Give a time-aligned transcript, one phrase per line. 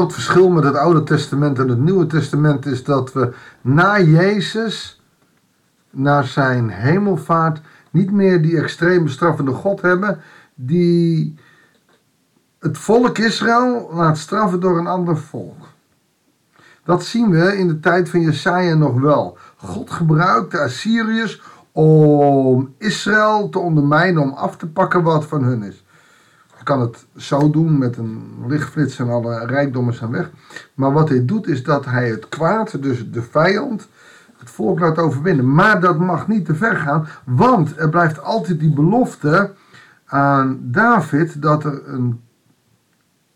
[0.00, 5.02] groot verschil met het Oude Testament en het Nieuwe Testament is dat we na Jezus,
[5.90, 7.60] na zijn hemelvaart,
[7.90, 10.20] niet meer die extreem bestraffende God hebben
[10.54, 11.34] die
[12.58, 15.66] het volk Israël laat straffen door een ander volk.
[16.84, 19.38] Dat zien we in de tijd van Jesaja nog wel.
[19.56, 25.62] God gebruikt de Assyriërs om Israël te ondermijnen, om af te pakken wat van hun
[25.62, 25.84] is.
[26.70, 30.30] Kan het zo doen met een lichtflits en alle rijkdommen zijn weg.
[30.74, 33.88] Maar wat hij doet is dat hij het kwaad, dus de vijand,
[34.38, 35.54] het volk laat overwinnen.
[35.54, 39.52] Maar dat mag niet te ver gaan, want er blijft altijd die belofte
[40.04, 42.20] aan David dat er een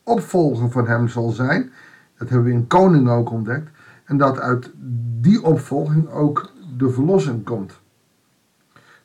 [0.02, 1.73] opvolger van hem zal zijn.
[2.19, 3.71] Dat hebben we in Koning ook ontdekt.
[4.05, 4.71] En dat uit
[5.21, 7.73] die opvolging ook de verlossing komt.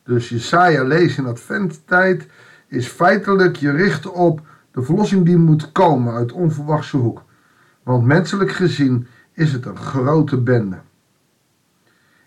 [0.04, 2.28] Dus Jesaja leest in adventtijd
[2.70, 7.24] is feitelijk je richten op de verlossing die moet komen uit onverwachte hoek.
[7.84, 10.78] Want menselijk gezien is het een grote bende.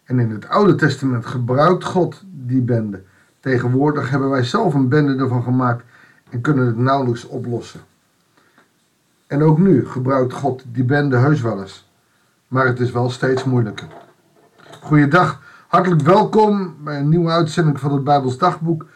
[0.04, 3.02] En in het Oude Testament gebruikt God die bende.
[3.40, 5.84] Tegenwoordig hebben wij zelf een bende ervan gemaakt
[6.30, 7.80] en kunnen het nauwelijks oplossen.
[9.26, 11.90] En ook nu gebruikt God die bende heus wel eens.
[12.48, 13.88] Maar het is wel steeds moeilijker.
[14.80, 18.86] Goeiedag, hartelijk welkom bij een nieuwe uitzending van het Bijbels Dagboek.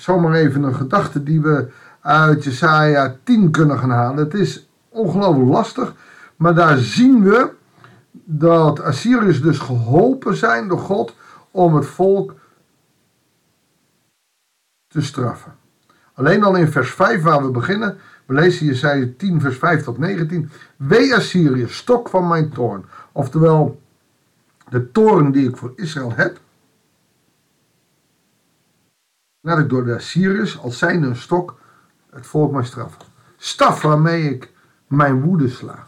[0.00, 1.68] Zomaar even een gedachte die we
[2.00, 4.24] uit Jesaja 10 kunnen gaan halen.
[4.24, 5.94] Het is ongelooflijk lastig,
[6.36, 7.50] maar daar zien we
[8.24, 11.16] dat Assyriërs dus geholpen zijn door God
[11.50, 12.34] om het volk
[14.88, 15.56] te straffen.
[16.14, 19.98] Alleen al in vers 5 waar we beginnen, we lezen Jesaja 10 vers 5 tot
[19.98, 20.50] 19.
[20.76, 22.84] Wee Assyrië, stok van mijn toorn.
[23.12, 23.80] Oftewel,
[24.68, 26.38] de toorn die ik voor Israël heb,
[29.42, 31.58] ik door de Assyriërs als zijn een stok
[32.10, 33.02] het volk mij straffen.
[33.36, 34.52] Staf waarmee ik
[34.86, 35.86] mijn woede sla.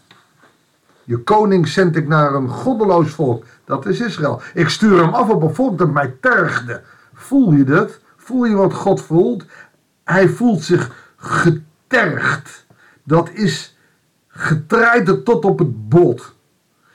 [1.04, 4.42] Je koning zend ik naar een goddeloos volk, dat is Israël.
[4.54, 6.82] Ik stuur hem af op een volk dat mij tergde.
[7.12, 8.00] Voel je dat?
[8.16, 9.44] Voel je wat God voelt?
[10.04, 12.66] Hij voelt zich getergd.
[13.04, 13.78] Dat is
[14.28, 16.34] getreid tot op het bot.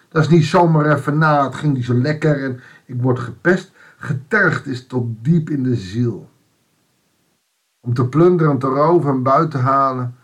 [0.09, 3.71] Dat is niet zomaar even na, het ging niet zo lekker en ik word gepest.
[3.97, 6.29] Getergd is tot diep in de ziel.
[7.87, 10.15] Om te plunderen, te roven en buiten halen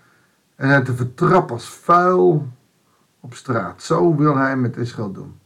[0.56, 2.48] en hen te vertrappen als vuil
[3.20, 3.84] op straat.
[3.84, 5.40] Zo wil hij met Israël doen.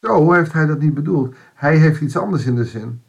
[0.00, 1.34] Zo heeft hij dat niet bedoeld.
[1.54, 3.02] Hij heeft iets anders in de zin.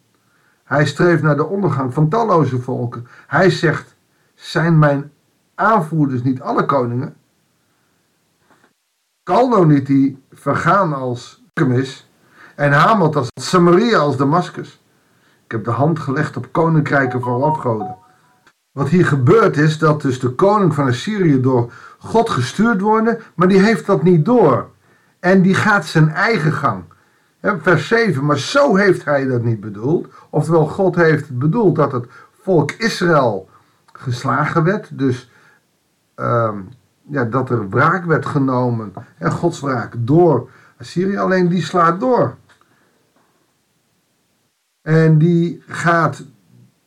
[0.64, 3.08] Hij streeft naar de ondergang van talloze volken.
[3.28, 3.96] Hij zegt:
[4.34, 5.12] Zijn mijn
[5.56, 7.16] aanvoerders niet alle koningen?
[9.24, 12.10] Kalno niet die vergaan als Kemis
[12.56, 14.82] en Hamat als Samaria als Damascus.
[15.48, 17.96] Ik heb de hand gelegd op koninkrijken voor afgoden.
[18.72, 23.48] Wat hier gebeurt is dat dus de koning van Assyrië door God gestuurd wordt, maar
[23.48, 24.70] die heeft dat niet door.
[25.20, 26.84] En die gaat zijn eigen gang.
[27.42, 30.08] Vers 7, maar zo heeft hij dat niet bedoeld.
[30.30, 32.06] Oftewel, God heeft bedoeld dat het
[32.42, 33.50] volk Israël
[33.92, 34.98] geslagen werd.
[34.98, 35.32] Dus
[36.16, 36.58] ehm,
[37.10, 38.94] ja, dat er wraak werd genomen.
[39.18, 40.50] En Gods wraak door
[40.80, 41.18] Assyrië.
[41.18, 42.36] Alleen die slaat door.
[44.88, 46.24] En die gaat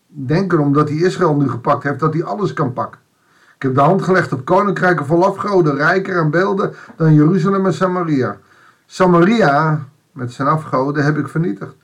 [0.06, 3.00] denken, omdat hij Israël nu gepakt heeft, dat hij alles kan pakken.
[3.56, 7.74] Ik heb de hand gelegd op koninkrijken vol afgoden, rijker aan beelden dan Jeruzalem en
[7.74, 8.36] Samaria.
[8.86, 11.74] Samaria, met zijn afgoden, heb ik vernietigd.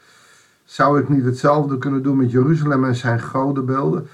[0.65, 4.09] Zou ik niet hetzelfde kunnen doen met Jeruzalem en zijn godenbeelden?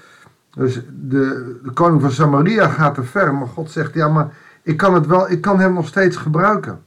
[0.55, 4.33] Dus de, de koning van Samaria gaat te ver, maar God zegt, ja, maar
[4.63, 6.79] ik kan het wel, ik kan hem nog steeds gebruiken.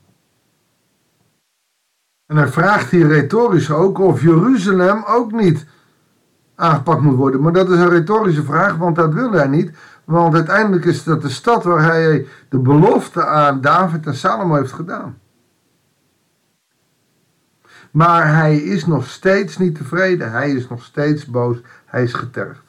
[2.27, 5.67] En hij vraagt hier retorisch ook of Jeruzalem ook niet
[6.55, 7.41] aangepakt moet worden.
[7.41, 9.71] Maar dat is een retorische vraag, want dat wil hij niet.
[10.05, 14.73] Want uiteindelijk is dat de stad waar hij de belofte aan David en Salomo heeft
[14.73, 15.19] gedaan.
[17.91, 20.31] Maar hij is nog steeds niet tevreden.
[20.31, 21.61] Hij is nog steeds boos.
[21.85, 22.66] Hij is getergd.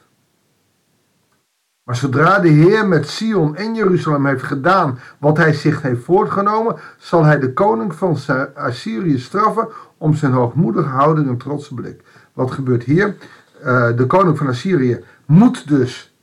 [1.88, 6.76] Maar zodra de Heer met Sion en Jeruzalem heeft gedaan wat hij zich heeft voortgenomen,
[6.98, 8.16] zal hij de koning van
[8.54, 12.02] Assyrië straffen om zijn hoogmoedige houding en trotse blik.
[12.32, 13.16] Wat gebeurt hier?
[13.64, 16.16] Uh, de koning van Assyrië moet dus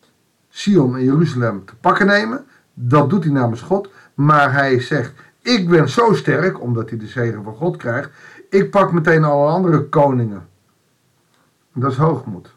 [0.49, 2.45] Sion en Jeruzalem te pakken nemen.
[2.73, 3.89] Dat doet hij namens God.
[4.13, 8.09] Maar hij zegt: Ik ben zo sterk, omdat hij de zegen van God krijgt.
[8.49, 10.47] Ik pak meteen alle andere koningen.
[11.73, 12.55] Dat is hoogmoed.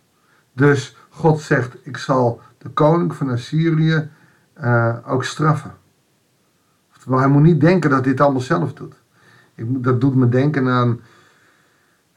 [0.53, 4.09] Dus God zegt: Ik zal de koning van Assyrië
[4.61, 5.75] uh, ook straffen.
[6.91, 8.95] Oftewel, hij moet niet denken dat hij het allemaal zelf doet.
[9.55, 11.01] Ik, dat doet me denken aan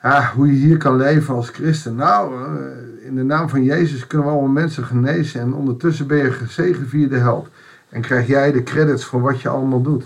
[0.02, 1.96] ja, hoe je hier kan leven als christen.
[1.96, 6.18] Nou, uh, in de naam van Jezus kunnen we allemaal mensen genezen en ondertussen ben
[6.18, 7.50] je gezegevierde held.
[7.90, 10.06] En krijg jij de credits voor wat je allemaal doet.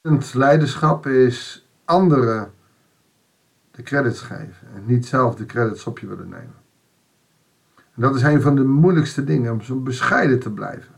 [0.00, 2.50] Het leiderschap is anderen
[3.70, 6.65] de credits geven en niet zelf de credits op je willen nemen.
[7.96, 10.94] Dat is een van de moeilijkste dingen, om zo bescheiden te blijven.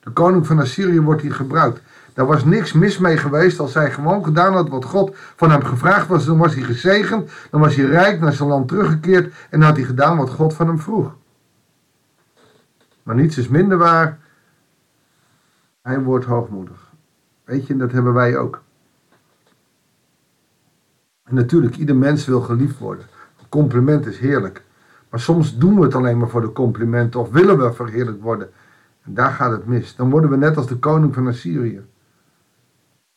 [0.00, 1.80] De koning van Assyrië wordt hier gebruikt.
[2.14, 5.64] Daar was niks mis mee geweest als hij gewoon gedaan had wat God van hem
[5.64, 6.24] gevraagd was.
[6.24, 9.84] Dan was hij gezegend, dan was hij rijk, naar zijn land teruggekeerd en had hij
[9.84, 11.16] gedaan wat God van hem vroeg.
[13.02, 14.18] Maar niets is minder waar.
[15.82, 16.92] Hij wordt hoogmoedig.
[17.44, 18.62] Weet je, dat hebben wij ook.
[21.24, 23.06] En natuurlijk, ieder mens wil geliefd worden.
[23.38, 24.62] Een compliment is heerlijk.
[25.14, 28.50] Maar soms doen we het alleen maar voor de complimenten of willen we verheerlijk worden.
[29.04, 29.96] En daar gaat het mis.
[29.96, 31.80] Dan worden we net als de koning van Assyrië.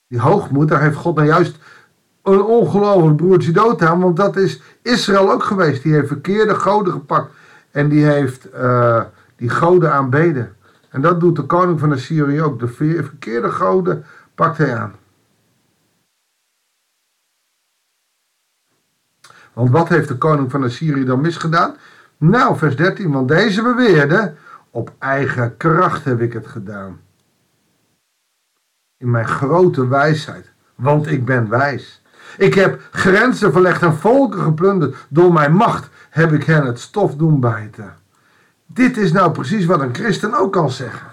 [0.08, 1.58] Die hoogmoed, daar heeft God nou juist
[2.24, 4.00] een ongelooflijk broertje dood aan.
[4.00, 5.84] Want dat is Israël ook geweest.
[5.84, 7.32] Die heeft verkeerde goden gepakt.
[7.72, 9.02] En die heeft uh,
[9.36, 10.56] die goden aanbeden.
[10.90, 12.60] En dat doet de koning van Assyrië ook.
[12.60, 14.06] De verkeerde goden
[14.36, 14.94] pakt hij aan.
[19.57, 21.75] Want wat heeft de koning van Assyrië dan misgedaan?
[22.18, 24.33] Nou, vers 13, want deze beweerde,
[24.71, 27.00] op eigen kracht heb ik het gedaan.
[28.98, 32.01] In mijn grote wijsheid, want ik ben wijs.
[32.38, 34.95] Ik heb grenzen verlegd en volken geplunderd.
[35.09, 37.94] Door mijn macht heb ik hen het stof doen bijten.
[38.65, 41.07] Dit is nou precies wat een christen ook kan zeggen.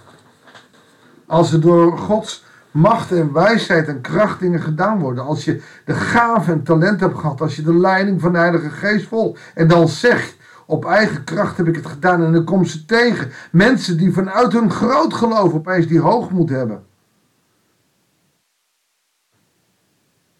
[1.26, 2.44] Als er door Gods
[2.74, 5.24] macht en wijsheid en kracht dingen gedaan worden.
[5.24, 7.40] Als je de gave en talent hebt gehad.
[7.40, 9.40] Als je de leiding van de Heilige Geest volgt.
[9.54, 10.36] En dan zegt,
[10.66, 12.24] op eigen kracht heb ik het gedaan.
[12.24, 13.30] En dan komt ze tegen.
[13.52, 16.84] Mensen die vanuit hun groot geloof opeens die hoogmoed hebben.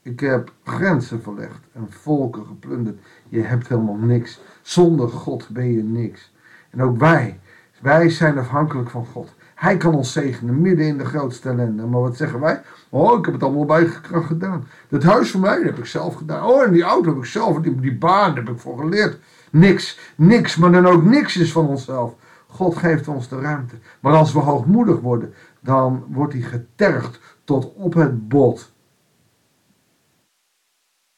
[0.03, 2.99] Ik heb grenzen verlegd en volken geplunderd.
[3.29, 4.41] Je hebt helemaal niks.
[4.63, 6.33] Zonder God ben je niks.
[6.71, 7.41] En ook wij,
[7.81, 9.35] wij zijn afhankelijk van God.
[9.65, 11.87] Hij kan ons zegenen midden in de grootste ellende.
[11.87, 12.63] Maar wat zeggen wij?
[12.89, 14.67] Oh, ik heb het allemaal bij gedaan.
[14.89, 16.47] Dat huis van mij heb ik zelf gedaan.
[16.47, 17.61] Oh, en die auto heb ik zelf.
[17.61, 19.19] Die, die baan heb ik voor geleerd.
[19.51, 22.15] Niks, niks, maar dan ook niks is van onszelf.
[22.47, 23.75] God geeft ons de ruimte.
[24.01, 28.73] Maar als we hoogmoedig worden, dan wordt hij getergd tot op het bot.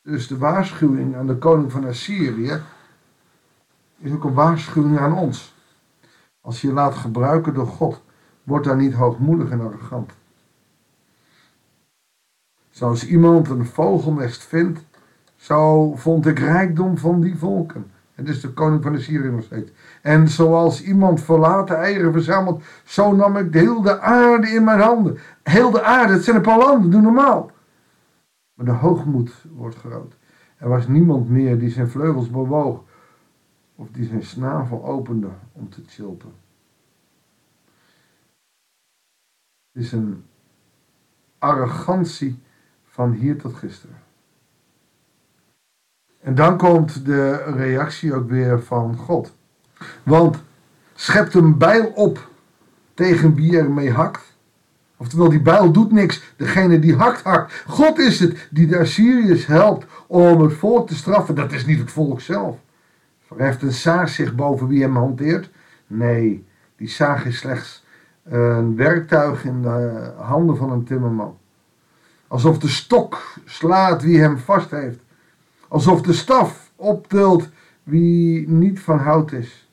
[0.03, 2.61] Dus de waarschuwing aan de koning van Assyrië
[3.99, 5.55] is ook een waarschuwing aan ons.
[6.41, 8.05] Als je je laat gebruiken door God,
[8.47, 10.13] word daar niet hoogmoedig en arrogant.
[12.71, 14.85] Zoals iemand een vogelnest vindt,
[15.37, 17.91] zo vond ik rijkdom van die volken.
[18.15, 19.71] Het is de koning van de Syrië nog steeds.
[20.03, 25.19] En zoals iemand verlaten eieren verzamelt, zo nam ik de hele aarde in mijn handen.
[25.43, 27.51] Heel de aarde, het zijn een paar landen, doe normaal.
[28.55, 30.17] Maar de hoogmoed wordt groot.
[30.57, 32.83] Er was niemand meer die zijn vleugels bewoog
[33.75, 36.33] of die zijn snavel opende om te chilpen.
[39.63, 40.25] Het is een
[41.39, 42.39] arrogantie
[42.85, 43.97] van hier tot gisteren.
[46.21, 49.35] En dan komt de reactie ook weer van God.
[50.03, 50.43] Want
[50.95, 52.31] schept een bijl op
[52.95, 54.35] tegen wie er mee hakt.
[54.97, 56.23] Oftewel, die bijl doet niks.
[56.37, 57.65] Degene die hakt, hakt.
[57.67, 61.35] God is het die de Assyriërs helpt om het volk te straffen.
[61.35, 62.59] Dat is niet het volk zelf.
[63.27, 65.51] Verheft een zaag zich boven wie hem hanteert?
[65.87, 66.47] Nee,
[66.77, 67.86] die zaag is slechts
[68.29, 71.39] een werktuig in de handen van een timmerman.
[72.29, 75.01] Alsof de stok slaat wie hem vast heeft.
[75.69, 77.49] Alsof de staf optilt
[77.83, 79.71] wie niet van hout is.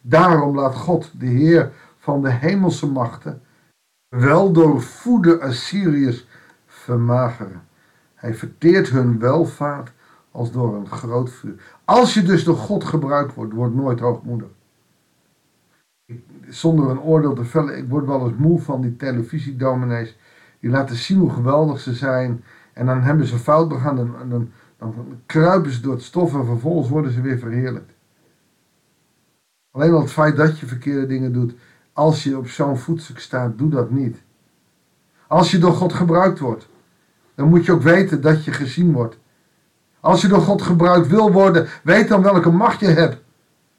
[0.00, 3.42] Daarom laat God, de Heer van de hemelse machten,
[4.08, 6.26] wel door voede Assyriërs
[6.66, 7.62] vermageren.
[8.14, 9.92] Hij verteert hun welvaart
[10.30, 11.54] als door een groot vuur.
[11.84, 14.48] Als je dus door God gebruikt wordt, wordt nooit hoogmoedig.
[16.48, 20.16] Zonder een oordeel te vellen, ik word wel eens moe van die televisiedominees.
[20.60, 22.44] Die laten zien hoe geweldig ze zijn.
[22.72, 23.98] En dan hebben ze fout begaan.
[23.98, 24.94] En dan, dan,
[25.26, 27.92] kruipen ze door het stof en vervolgens worden ze weer verheerlijkt.
[29.70, 31.54] Alleen al het feit dat je verkeerde dingen doet.
[31.92, 34.22] Als je op zo'n voetstuk staat, doe dat niet.
[35.26, 36.68] Als je door God gebruikt wordt,
[37.34, 39.18] dan moet je ook weten dat je gezien wordt.
[40.00, 43.22] Als je door God gebruikt wil worden, weet dan welke macht je hebt.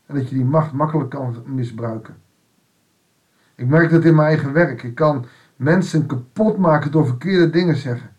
[0.05, 2.15] En dat je die macht makkelijk kan misbruiken.
[3.61, 4.83] Ik merk dat in mijn eigen werk.
[4.83, 5.25] Ik kan
[5.55, 8.09] mensen kapot maken door verkeerde dingen zeggen.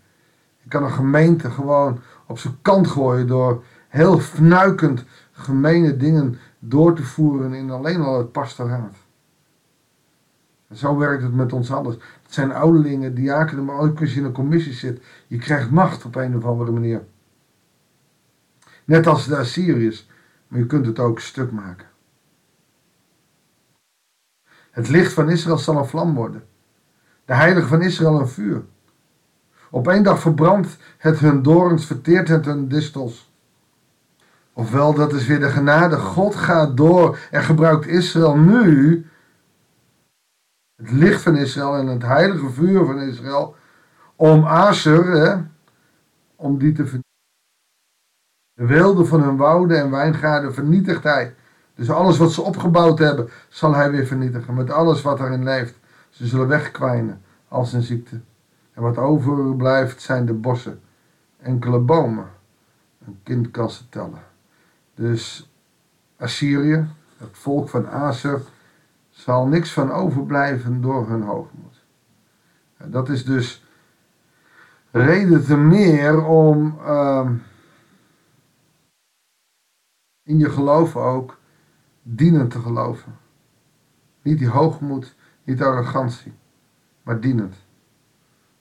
[0.62, 6.94] Ik kan een gemeente gewoon op zijn kant gooien door heel fnuikend gemene dingen door
[6.94, 8.96] te voeren in alleen al het pastoraat.
[10.68, 11.94] En zo werkt het met ons alles.
[11.94, 15.02] Het zijn ouderlingen, diakenen, maar ook als je in een commissie zit.
[15.26, 17.04] Je krijgt macht op een of andere manier.
[18.84, 20.08] Net als de Assyriërs.
[20.48, 21.86] Maar je kunt het ook stuk maken.
[24.72, 26.44] Het licht van Israël zal een vlam worden.
[27.24, 28.64] De heilige van Israël een vuur.
[29.70, 33.32] Op één dag verbrandt het hun dorens, verteert het hun distels.
[34.52, 35.96] Ofwel, dat is weer de genade.
[35.96, 39.06] God gaat door en gebruikt Israël nu,
[40.76, 43.56] het licht van Israël en het heilige vuur van Israël,
[44.16, 45.36] om Asher, hè,
[46.36, 47.10] om die te vernietigen.
[48.52, 51.34] De wilde van hun wouden en wijngaarden vernietigt hij.
[51.74, 54.54] Dus alles wat ze opgebouwd hebben, zal hij weer vernietigen.
[54.54, 55.74] Met alles wat erin leeft.
[56.10, 58.20] Ze zullen wegkwijnen als een ziekte.
[58.72, 60.80] En wat overblijft zijn de bossen.
[61.40, 62.30] Enkele bomen.
[63.06, 64.22] Een kind kan ze tellen.
[64.94, 65.50] Dus
[66.16, 66.86] Assyrië,
[67.16, 68.42] het volk van Aser,
[69.10, 71.84] zal niks van overblijven door hun hoogmoed.
[72.76, 73.64] En dat is dus
[74.90, 77.30] reden te meer om uh,
[80.22, 81.38] in je geloof ook
[82.02, 83.12] dienend te geloven.
[84.22, 86.32] Niet die hoogmoed, niet arrogantie,
[87.02, 87.54] maar dienend.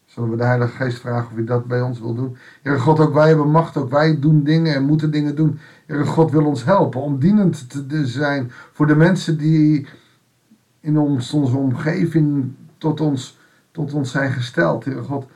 [0.06, 2.38] Zullen we de Heilige Geest vragen of hij dat bij ons wil doen?
[2.62, 5.60] Heere God, ook wij hebben macht, ook wij doen dingen en moeten dingen doen.
[5.86, 9.88] Heere God wil ons helpen om dienend te zijn voor de mensen die
[10.80, 13.40] in ons, onze omgeving tot ons,
[13.72, 14.86] tot ons zijn gesteld.
[14.86, 15.28] Heere God,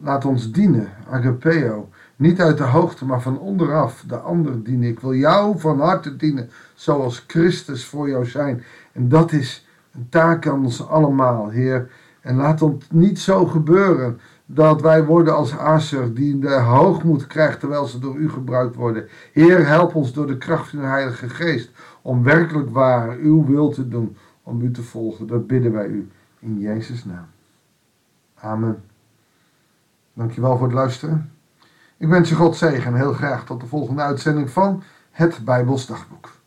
[0.00, 1.88] laat ons dienen, agapeo.
[2.18, 4.88] Niet uit de hoogte, maar van onderaf de ander dienen.
[4.88, 8.62] Ik wil jou van harte dienen, zoals Christus voor jou zijn.
[8.92, 11.90] En dat is een taak aan ons allemaal, Heer.
[12.20, 17.60] En laat het niet zo gebeuren dat wij worden als Aser die de hoogmoed krijgt
[17.60, 19.08] terwijl ze door u gebruikt worden.
[19.32, 21.70] Heer, help ons door de kracht van de Heilige Geest
[22.02, 25.26] om werkelijk waar uw wil te doen, om u te volgen.
[25.26, 27.26] Dat bidden wij u in Jezus' naam.
[28.34, 28.82] Amen.
[30.12, 31.37] Dankjewel voor het luisteren.
[32.00, 35.86] Ik wens je God zegen en heel graag tot de volgende uitzending van het Bijbels
[35.86, 36.37] Dagboek.